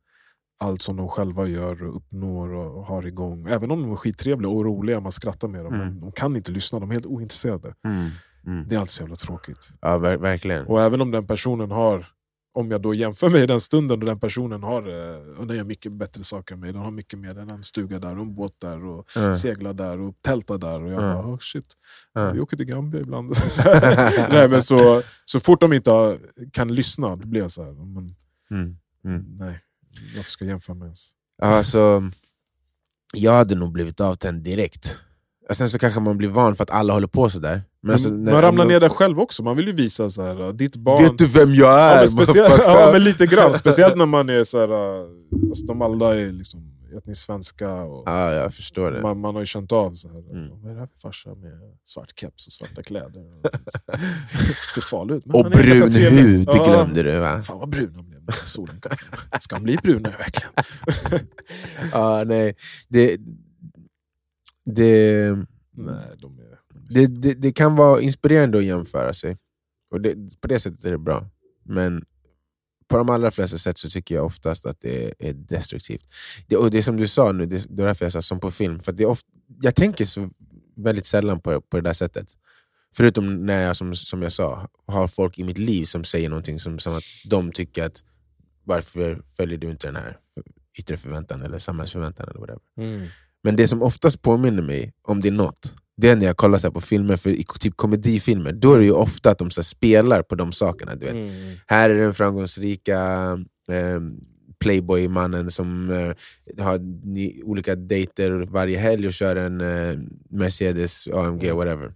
[0.60, 4.50] allt som de själva gör och uppnår och har igång, även om de är skittrevliga
[4.52, 5.88] och roliga, man skrattar med dem, Mm.
[5.88, 7.76] men de kan inte lyssna, de är helt ointresserade.
[7.86, 8.10] Mm.
[8.46, 8.66] Mm.
[8.68, 9.72] Det är alltid så jävla tråkigt.
[9.82, 10.66] Ja, ver verkligen.
[10.66, 12.08] Och även om den personen har,
[12.54, 14.82] om jag då jämför mig i den stunden då den personen har,
[15.14, 17.64] eh, och den gör mycket bättre saker än mig, den har mycket mer, har en
[17.64, 19.34] stuga där, och en båt där, och Ja.
[19.36, 20.84] seglar där och tältar där.
[20.84, 21.14] Och jag Ja.
[21.14, 21.74] bara, oh, shit,
[22.14, 22.32] Ja.
[22.32, 23.34] vi åker till Gambia ibland.
[24.30, 26.20] Nej, men så, så fort de inte
[26.54, 28.16] kan lyssna, då blir jag så här, men,
[28.52, 28.78] Mm.
[29.06, 29.26] Mm.
[29.40, 29.60] nej,
[30.16, 31.12] varför ska jag jämföra mig ens?
[31.42, 32.10] Alltså,
[33.14, 35.00] jag hade nog blivit avtänd direkt.
[35.50, 37.64] Och Sen så kanske man blir van för att alla håller på sådär.
[37.84, 40.24] Men alltså, Men när- man ramlar ner där själv också, man vill ju visa så
[40.24, 41.04] här, uh, ditt barn...
[41.04, 42.00] Vet du vem jag ja, är?
[42.00, 45.08] men speciellt, ja, men lite grann, speciellt när man är så här, uh,
[45.50, 47.72] alltså, de alla är liksom etniskt svenska.
[47.74, 49.02] Och, Ja, jag förstår det.
[49.02, 50.50] Man, man har ju känt av så här, Mm.
[50.62, 51.52] vad är det här för farsa med
[51.84, 53.24] svart keps och svarta kläder?
[54.76, 55.24] Ser farlig ut.
[55.34, 56.66] Och brun hud, det Ja.
[56.66, 57.42] glömde du va?
[57.42, 58.82] Fan vad brun han blev solen.
[59.40, 60.52] Ska han bli brunare verkligen?
[61.92, 62.56] Ja, nej.
[62.90, 63.18] Det,
[64.76, 65.36] det,
[65.72, 66.60] Nej, de är...
[66.90, 69.38] det, det, det kan vara inspirerande att jämföra sig.
[69.92, 71.30] Och det, på det sättet är det bra.
[71.64, 72.06] Men
[72.88, 76.06] på de allra flesta sätt så tycker jag oftast att det är destruktivt.
[76.48, 78.52] Det, och det som du sa nu, det, det är därför jag sa som på
[78.52, 78.80] film.
[78.80, 79.28] För att det är ofta,
[79.62, 80.30] jag tänker så
[80.76, 82.28] väldigt sällan på, på det där sättet.
[82.96, 86.60] Förutom när jag, som, som jag sa, har folk i mitt liv som säger någonting
[86.60, 88.04] som, som att de tycker att
[88.64, 90.18] varför följer du inte den här
[90.80, 92.62] yttre förväntan eller samhällsförväntan eller whatever.
[92.78, 93.08] Mm.
[93.44, 96.58] Men det som oftast påminner mig om det är något, det är när jag kollar
[96.58, 99.64] så på filmer, för i typ komedifilmer, då är det ju ofta att de så
[99.64, 100.96] spelar på de sakerna.
[100.96, 101.16] Du vet.
[101.16, 101.56] Mm.
[101.68, 103.00] Här är den framgångsrika
[103.72, 104.00] eh,
[104.60, 106.80] playboy-mannen som eh, har
[107.14, 109.98] ni, olika dejter varje helg och kör en eh,
[110.30, 111.58] Mercedes, AMG, Mm.
[111.58, 111.94] whatever.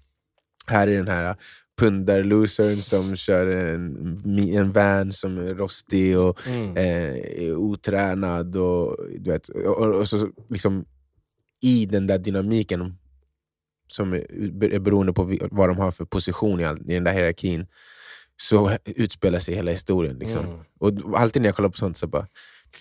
[0.68, 1.36] Här är den här
[1.80, 6.78] pundar-losern som kör en, en van som är rostig och Mm.
[6.78, 8.56] eh, är otränad.
[8.56, 10.86] Och, du vet, och, och så liksom
[11.66, 12.98] i den där dynamiken
[13.92, 17.68] som är, beroende på vad de har för position i, den där hierarkin
[18.38, 20.18] så utspelar sig hela historien.
[20.20, 20.46] Liksom.
[20.46, 20.60] Mm.
[20.80, 22.28] Och alltid när jag kollar på sånt så bara,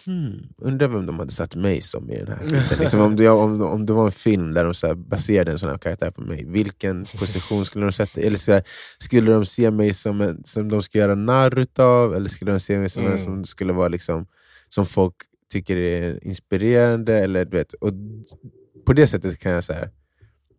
[0.05, 3.63] hmm, undrar vem de hade satt mig som i den här liksom, om, det, om,
[3.63, 6.21] om det var en film där de så här, baserade en sån här karaktär på
[6.21, 8.21] mig, vilken position skulle de sätta?
[8.21, 8.63] Eller så här,
[8.99, 12.15] skulle de se mig som, en, som de ska göra narr utav?
[12.15, 13.13] Eller skulle de se mig som Mm.
[13.13, 14.27] en som skulle vara liksom,
[14.69, 15.15] som folk
[15.53, 17.19] tycker är inspirerande?
[17.19, 17.93] Eller, du vet, och
[18.85, 19.91] på det sättet kan jag så här,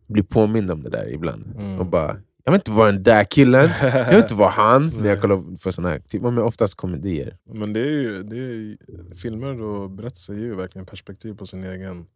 [0.06, 1.54] bli påmind om det där ibland.
[1.58, 1.80] Mm.
[1.80, 4.86] Och bara, jag vill inte vara den där killen, jag vill inte vara han.
[5.00, 7.36] när jag kollar på såna här, typ, men oftast komedier.
[7.54, 8.76] Men det är ju, det är,
[9.14, 12.06] filmer och berättelser ger ju verkligen perspektiv på sin egen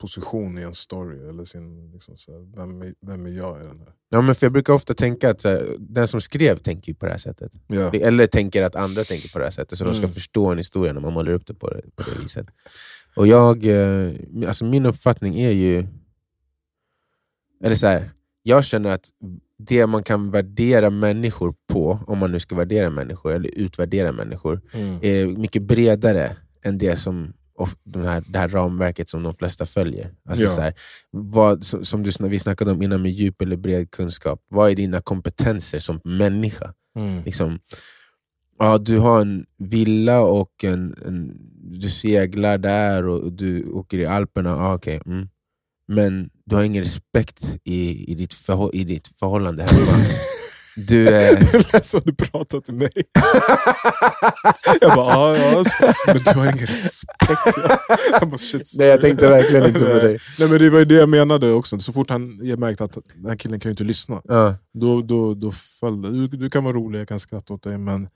[0.00, 1.28] position i en story.
[1.28, 3.88] Eller sin, liksom så här, vem, är, vem är jag i den här?
[4.08, 7.12] Ja, men för jag brukar ofta tänka att här, den som skrev tänker på det
[7.12, 7.52] här sättet.
[7.66, 7.90] Ja.
[7.94, 10.14] Eller tänker att andra tänker på det här sättet, så de ska Mm.
[10.14, 12.46] förstå en historia när man målar upp det på det, på det viset.
[13.16, 14.10] Och jag, eh,
[14.46, 15.86] alltså min uppfattning är ju...
[17.64, 18.10] Eller så här,
[18.42, 19.08] jag känner att
[19.58, 24.60] det man kan värdera människor på, om man nu ska värdera människor eller utvärdera människor,
[24.72, 24.98] Mm.
[25.02, 27.32] är mycket bredare än det som
[27.84, 30.14] den här, det här ramverket som de flesta följer.
[30.28, 30.50] Alltså Ja.
[30.50, 30.74] så här,
[31.10, 34.40] vad, som, du, vi snackade om innan med djup eller bred kunskap.
[34.48, 36.74] Vad är dina kompetenser som människa?
[36.98, 37.22] Mm.
[37.24, 37.58] Liksom,
[38.58, 41.32] ja, du har en villa och en, en,
[41.80, 44.50] du seglar där och du åker i Alperna.
[44.50, 45.28] Ja, okej, mm.
[45.88, 50.04] Men du har ingen respekt i, i, ditt, förhå- i ditt förhållande hemma.
[50.88, 52.90] Du, eh, Det lät som du pratade till mig.
[54.80, 57.58] Jag bara, ja, ja, men du har ingen respekt.
[58.20, 60.18] Jag bara, shit, Nej, jag tänkte verkligen inte på dig.
[60.38, 61.78] Nej, men det var ju det jag menade också.
[61.78, 64.54] Så fort han, jag märkte att den här killen kan ju inte lyssna, ja.
[64.74, 66.10] då, då, då föll det.
[66.10, 68.08] Du, du kan vara rolig, jag kan skratta åt dig, men...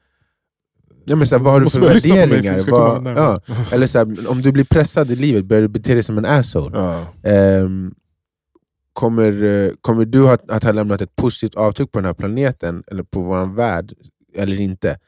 [1.08, 2.70] Ja, men så här, vad har du för värderingar?
[2.70, 3.40] Vad, ja.
[3.72, 6.24] Eller så här, om du blir pressad i livet, börjar du bete dig som en
[6.24, 6.78] asshole.
[6.78, 7.06] Ja.
[7.30, 7.94] Ehm,
[8.92, 13.02] kommer, kommer du att, att ha lämnat ett positivt avtryck på den här planeten, eller
[13.02, 13.92] på vår värld,
[14.34, 14.98] eller inte?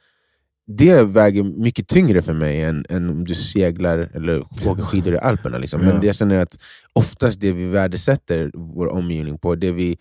[0.67, 5.19] Det väger mycket tyngre för mig än, än om du seglar eller åker skidor i
[5.19, 5.59] Alperna.
[5.59, 5.81] Liksom.
[5.81, 6.05] Men Ja.
[6.05, 6.59] jag känner att
[6.93, 9.97] oftast det vi värdesätter vår omgivning på, det vi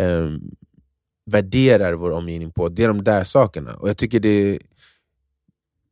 [0.00, 0.40] ehm,
[1.30, 3.74] värderar vår omgivning på, det är de där sakerna.
[3.74, 4.58] Och jag tycker det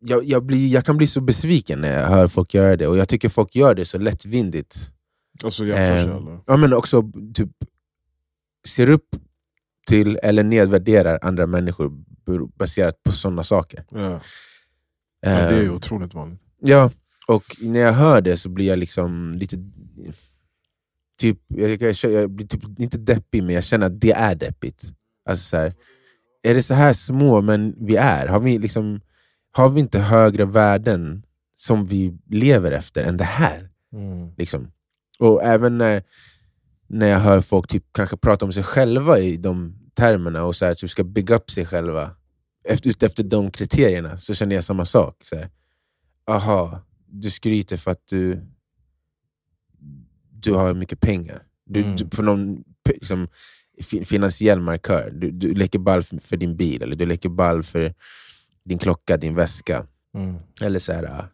[0.05, 2.97] jag, jag, blir, jag kan bli så besviken när jag hör folk göra det, och
[2.97, 4.77] jag tycker folk gör det så lättvindigt.
[5.45, 6.41] Och så jämför sig alla.
[6.47, 7.51] Ja, men också typ,
[8.69, 9.09] ser upp
[9.89, 11.93] till eller nedvärderar andra människor
[12.59, 13.85] baserat på sådana saker.
[13.91, 14.21] Ja.
[15.21, 16.41] Ja, det är ju Ehm, otroligt vanligt.
[16.61, 16.91] ja,
[17.27, 19.57] och när jag hör det så blir jag liksom lite...
[21.19, 24.85] Typ, jag, jag, jag blir typ inte deppig, men jag känner att det är deppigt.
[25.29, 25.73] Alltså så här,
[26.43, 28.27] är det så här små men vi är?
[28.27, 29.01] Har vi, liksom,
[29.53, 31.23] har vi inte högre värden
[31.55, 33.71] som vi lever efter än det här?
[33.93, 34.35] Mm.
[34.37, 34.73] Liksom.
[35.19, 36.03] Och även när,
[36.87, 40.65] när jag hör folk typ kanske prata om sig själva i de termerna och så
[40.67, 42.11] här, typ ska bygga upp sig själva
[42.65, 45.17] efter, utefter de kriterierna, så känner jag samma sak.
[45.23, 45.51] Så här,
[46.27, 48.41] Aha, du skryter för att du,
[50.31, 51.43] du har mycket pengar.
[51.67, 51.97] Du, Mm.
[51.97, 53.29] du, för någon liksom,
[53.83, 55.11] fi- finansiell markör.
[55.11, 57.95] Du, du leker ball för, för din bil, eller du leker ball för
[58.65, 59.87] din klocka, din väska.
[60.17, 60.37] Mm.
[60.61, 61.29] Eller så här,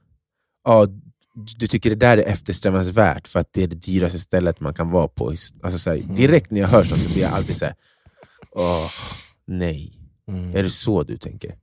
[0.64, 0.86] ja,
[1.58, 4.90] du tycker det där är eftersträvansvärt för att det är det dyraste stället man kan
[4.90, 5.28] vara på.
[5.62, 6.14] Alltså så här, Mm.
[6.14, 7.74] direkt när jag hör sånt så blir jag alltid så här,
[8.52, 8.90] åh,
[9.46, 9.92] nej.
[10.28, 10.56] Mm.
[10.56, 11.54] Är det så du tänker?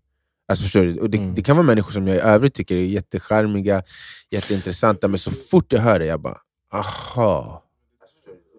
[0.47, 0.97] Alltså förstår du?
[0.99, 1.35] Och det, Mm.
[1.35, 3.83] det kan vara människor som jag i övrigt tycker är jättecharmiga,
[4.31, 6.37] jätteintressanta, men så fort jag hör det, jag bara,
[6.73, 7.61] aha.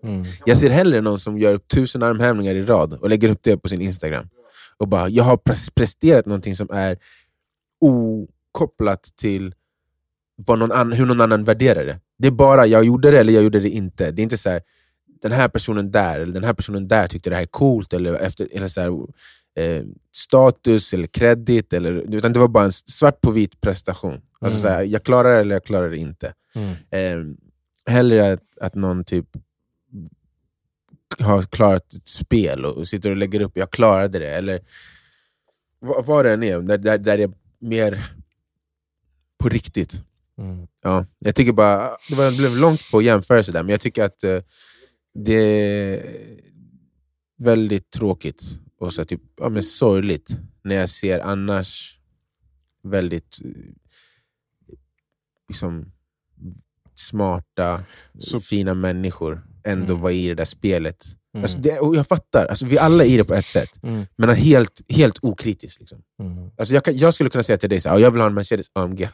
[0.02, 0.24] Mm.
[0.46, 3.56] Jag ser hellre någon som gör upp tusen armhävningar i rad och lägger upp det
[3.56, 4.28] på sin Instagram.
[4.78, 6.98] Och bara, jag har pres- presterat någonting som är
[7.80, 9.54] okopplat till
[10.36, 12.00] vad någon an- hur någon annan värderar det.
[12.18, 14.10] Det är bara, jag gjorde det eller jag gjorde det inte.
[14.10, 14.62] Det är inte så här,
[15.22, 18.14] den här personen där eller den här personen där tyckte det här är coolt, eller,
[18.14, 18.88] efter, eller så här,
[19.58, 19.84] eh,
[20.16, 21.72] status eller kredit.
[21.72, 24.20] Eller, utan det var bara en svart på vit prestation.
[24.40, 24.62] Alltså Mm.
[24.62, 26.34] så här, jag klarar det eller jag klarar det inte.
[26.54, 26.70] Mm.
[26.90, 27.36] Eh,
[27.92, 29.26] hellre att, att någon typ
[31.18, 34.60] har klarat ett spel och sitter och lägger upp jag klarade det, eller
[35.78, 38.04] vad, vad det än är, där, där, där det är mer
[39.38, 40.04] på riktigt.
[40.38, 40.66] Mm.
[40.82, 44.04] Ja, jag tycker bara, det, var, det blev långt på jämförelse där, men jag tycker
[44.04, 44.38] att eh,
[45.14, 46.16] det är
[47.38, 48.42] väldigt tråkigt
[48.78, 51.98] och så typ, ja, men sorgligt när jag ser annars
[52.82, 53.38] väldigt
[55.48, 55.92] liksom,
[56.94, 57.84] smarta,
[58.18, 60.00] Så- fina människor ändå Mm.
[60.00, 61.04] vara i det där spelet.
[61.34, 61.44] Mm.
[61.44, 64.06] Alltså det, och jag fattar, alltså vi alla är i det på ett sätt, Mm.
[64.16, 65.80] men helt, helt okritiskt.
[65.80, 65.98] Liksom.
[66.22, 66.50] Mm.
[66.58, 68.26] Alltså jag, kan, jag skulle kunna säga till dig så här, "Ja, jag vill ha
[68.28, 69.08] en Mercedes AMG,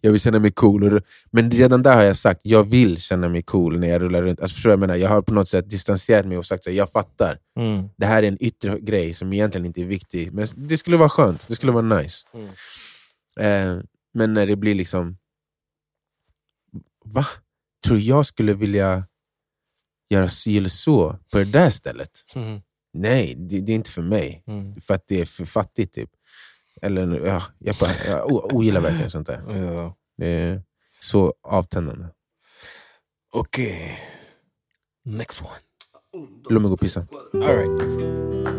[0.00, 1.02] jag vill känna mig cool.
[1.30, 4.40] Men redan där har jag sagt, jag vill känna mig cool när jag rullar runt.
[4.40, 4.94] Alltså förstår jag menar?
[4.96, 7.38] Jag har på något sätt distanserat mig och sagt att jag fattar.
[7.60, 7.88] Mm.
[7.96, 11.08] Det här är en yttre grej som egentligen inte är viktig, men det skulle vara
[11.08, 12.26] skönt, det skulle vara nice.
[12.34, 12.48] Mm.
[13.78, 13.82] Eh,
[14.14, 15.16] men när det blir liksom
[17.04, 17.26] va?
[17.86, 19.04] Tror jag skulle vilja
[20.08, 22.10] göra si eller så på det där stället?
[22.34, 22.60] Mm.
[22.92, 24.42] Nej, det, det är inte för mig.
[24.46, 24.80] Mm.
[24.80, 25.94] För att det är för fattigt.
[25.94, 26.10] Typ.
[26.82, 29.42] Eller, ja, jag, bara, jag ogillar verkligen sånt där.
[29.48, 29.96] Ja.
[30.18, 30.62] Det är
[31.00, 32.06] så avtändande.
[33.32, 33.98] Okej.
[35.04, 35.50] Next one.
[36.50, 37.06] Låt mig gå och pissa.
[37.32, 38.55] All right.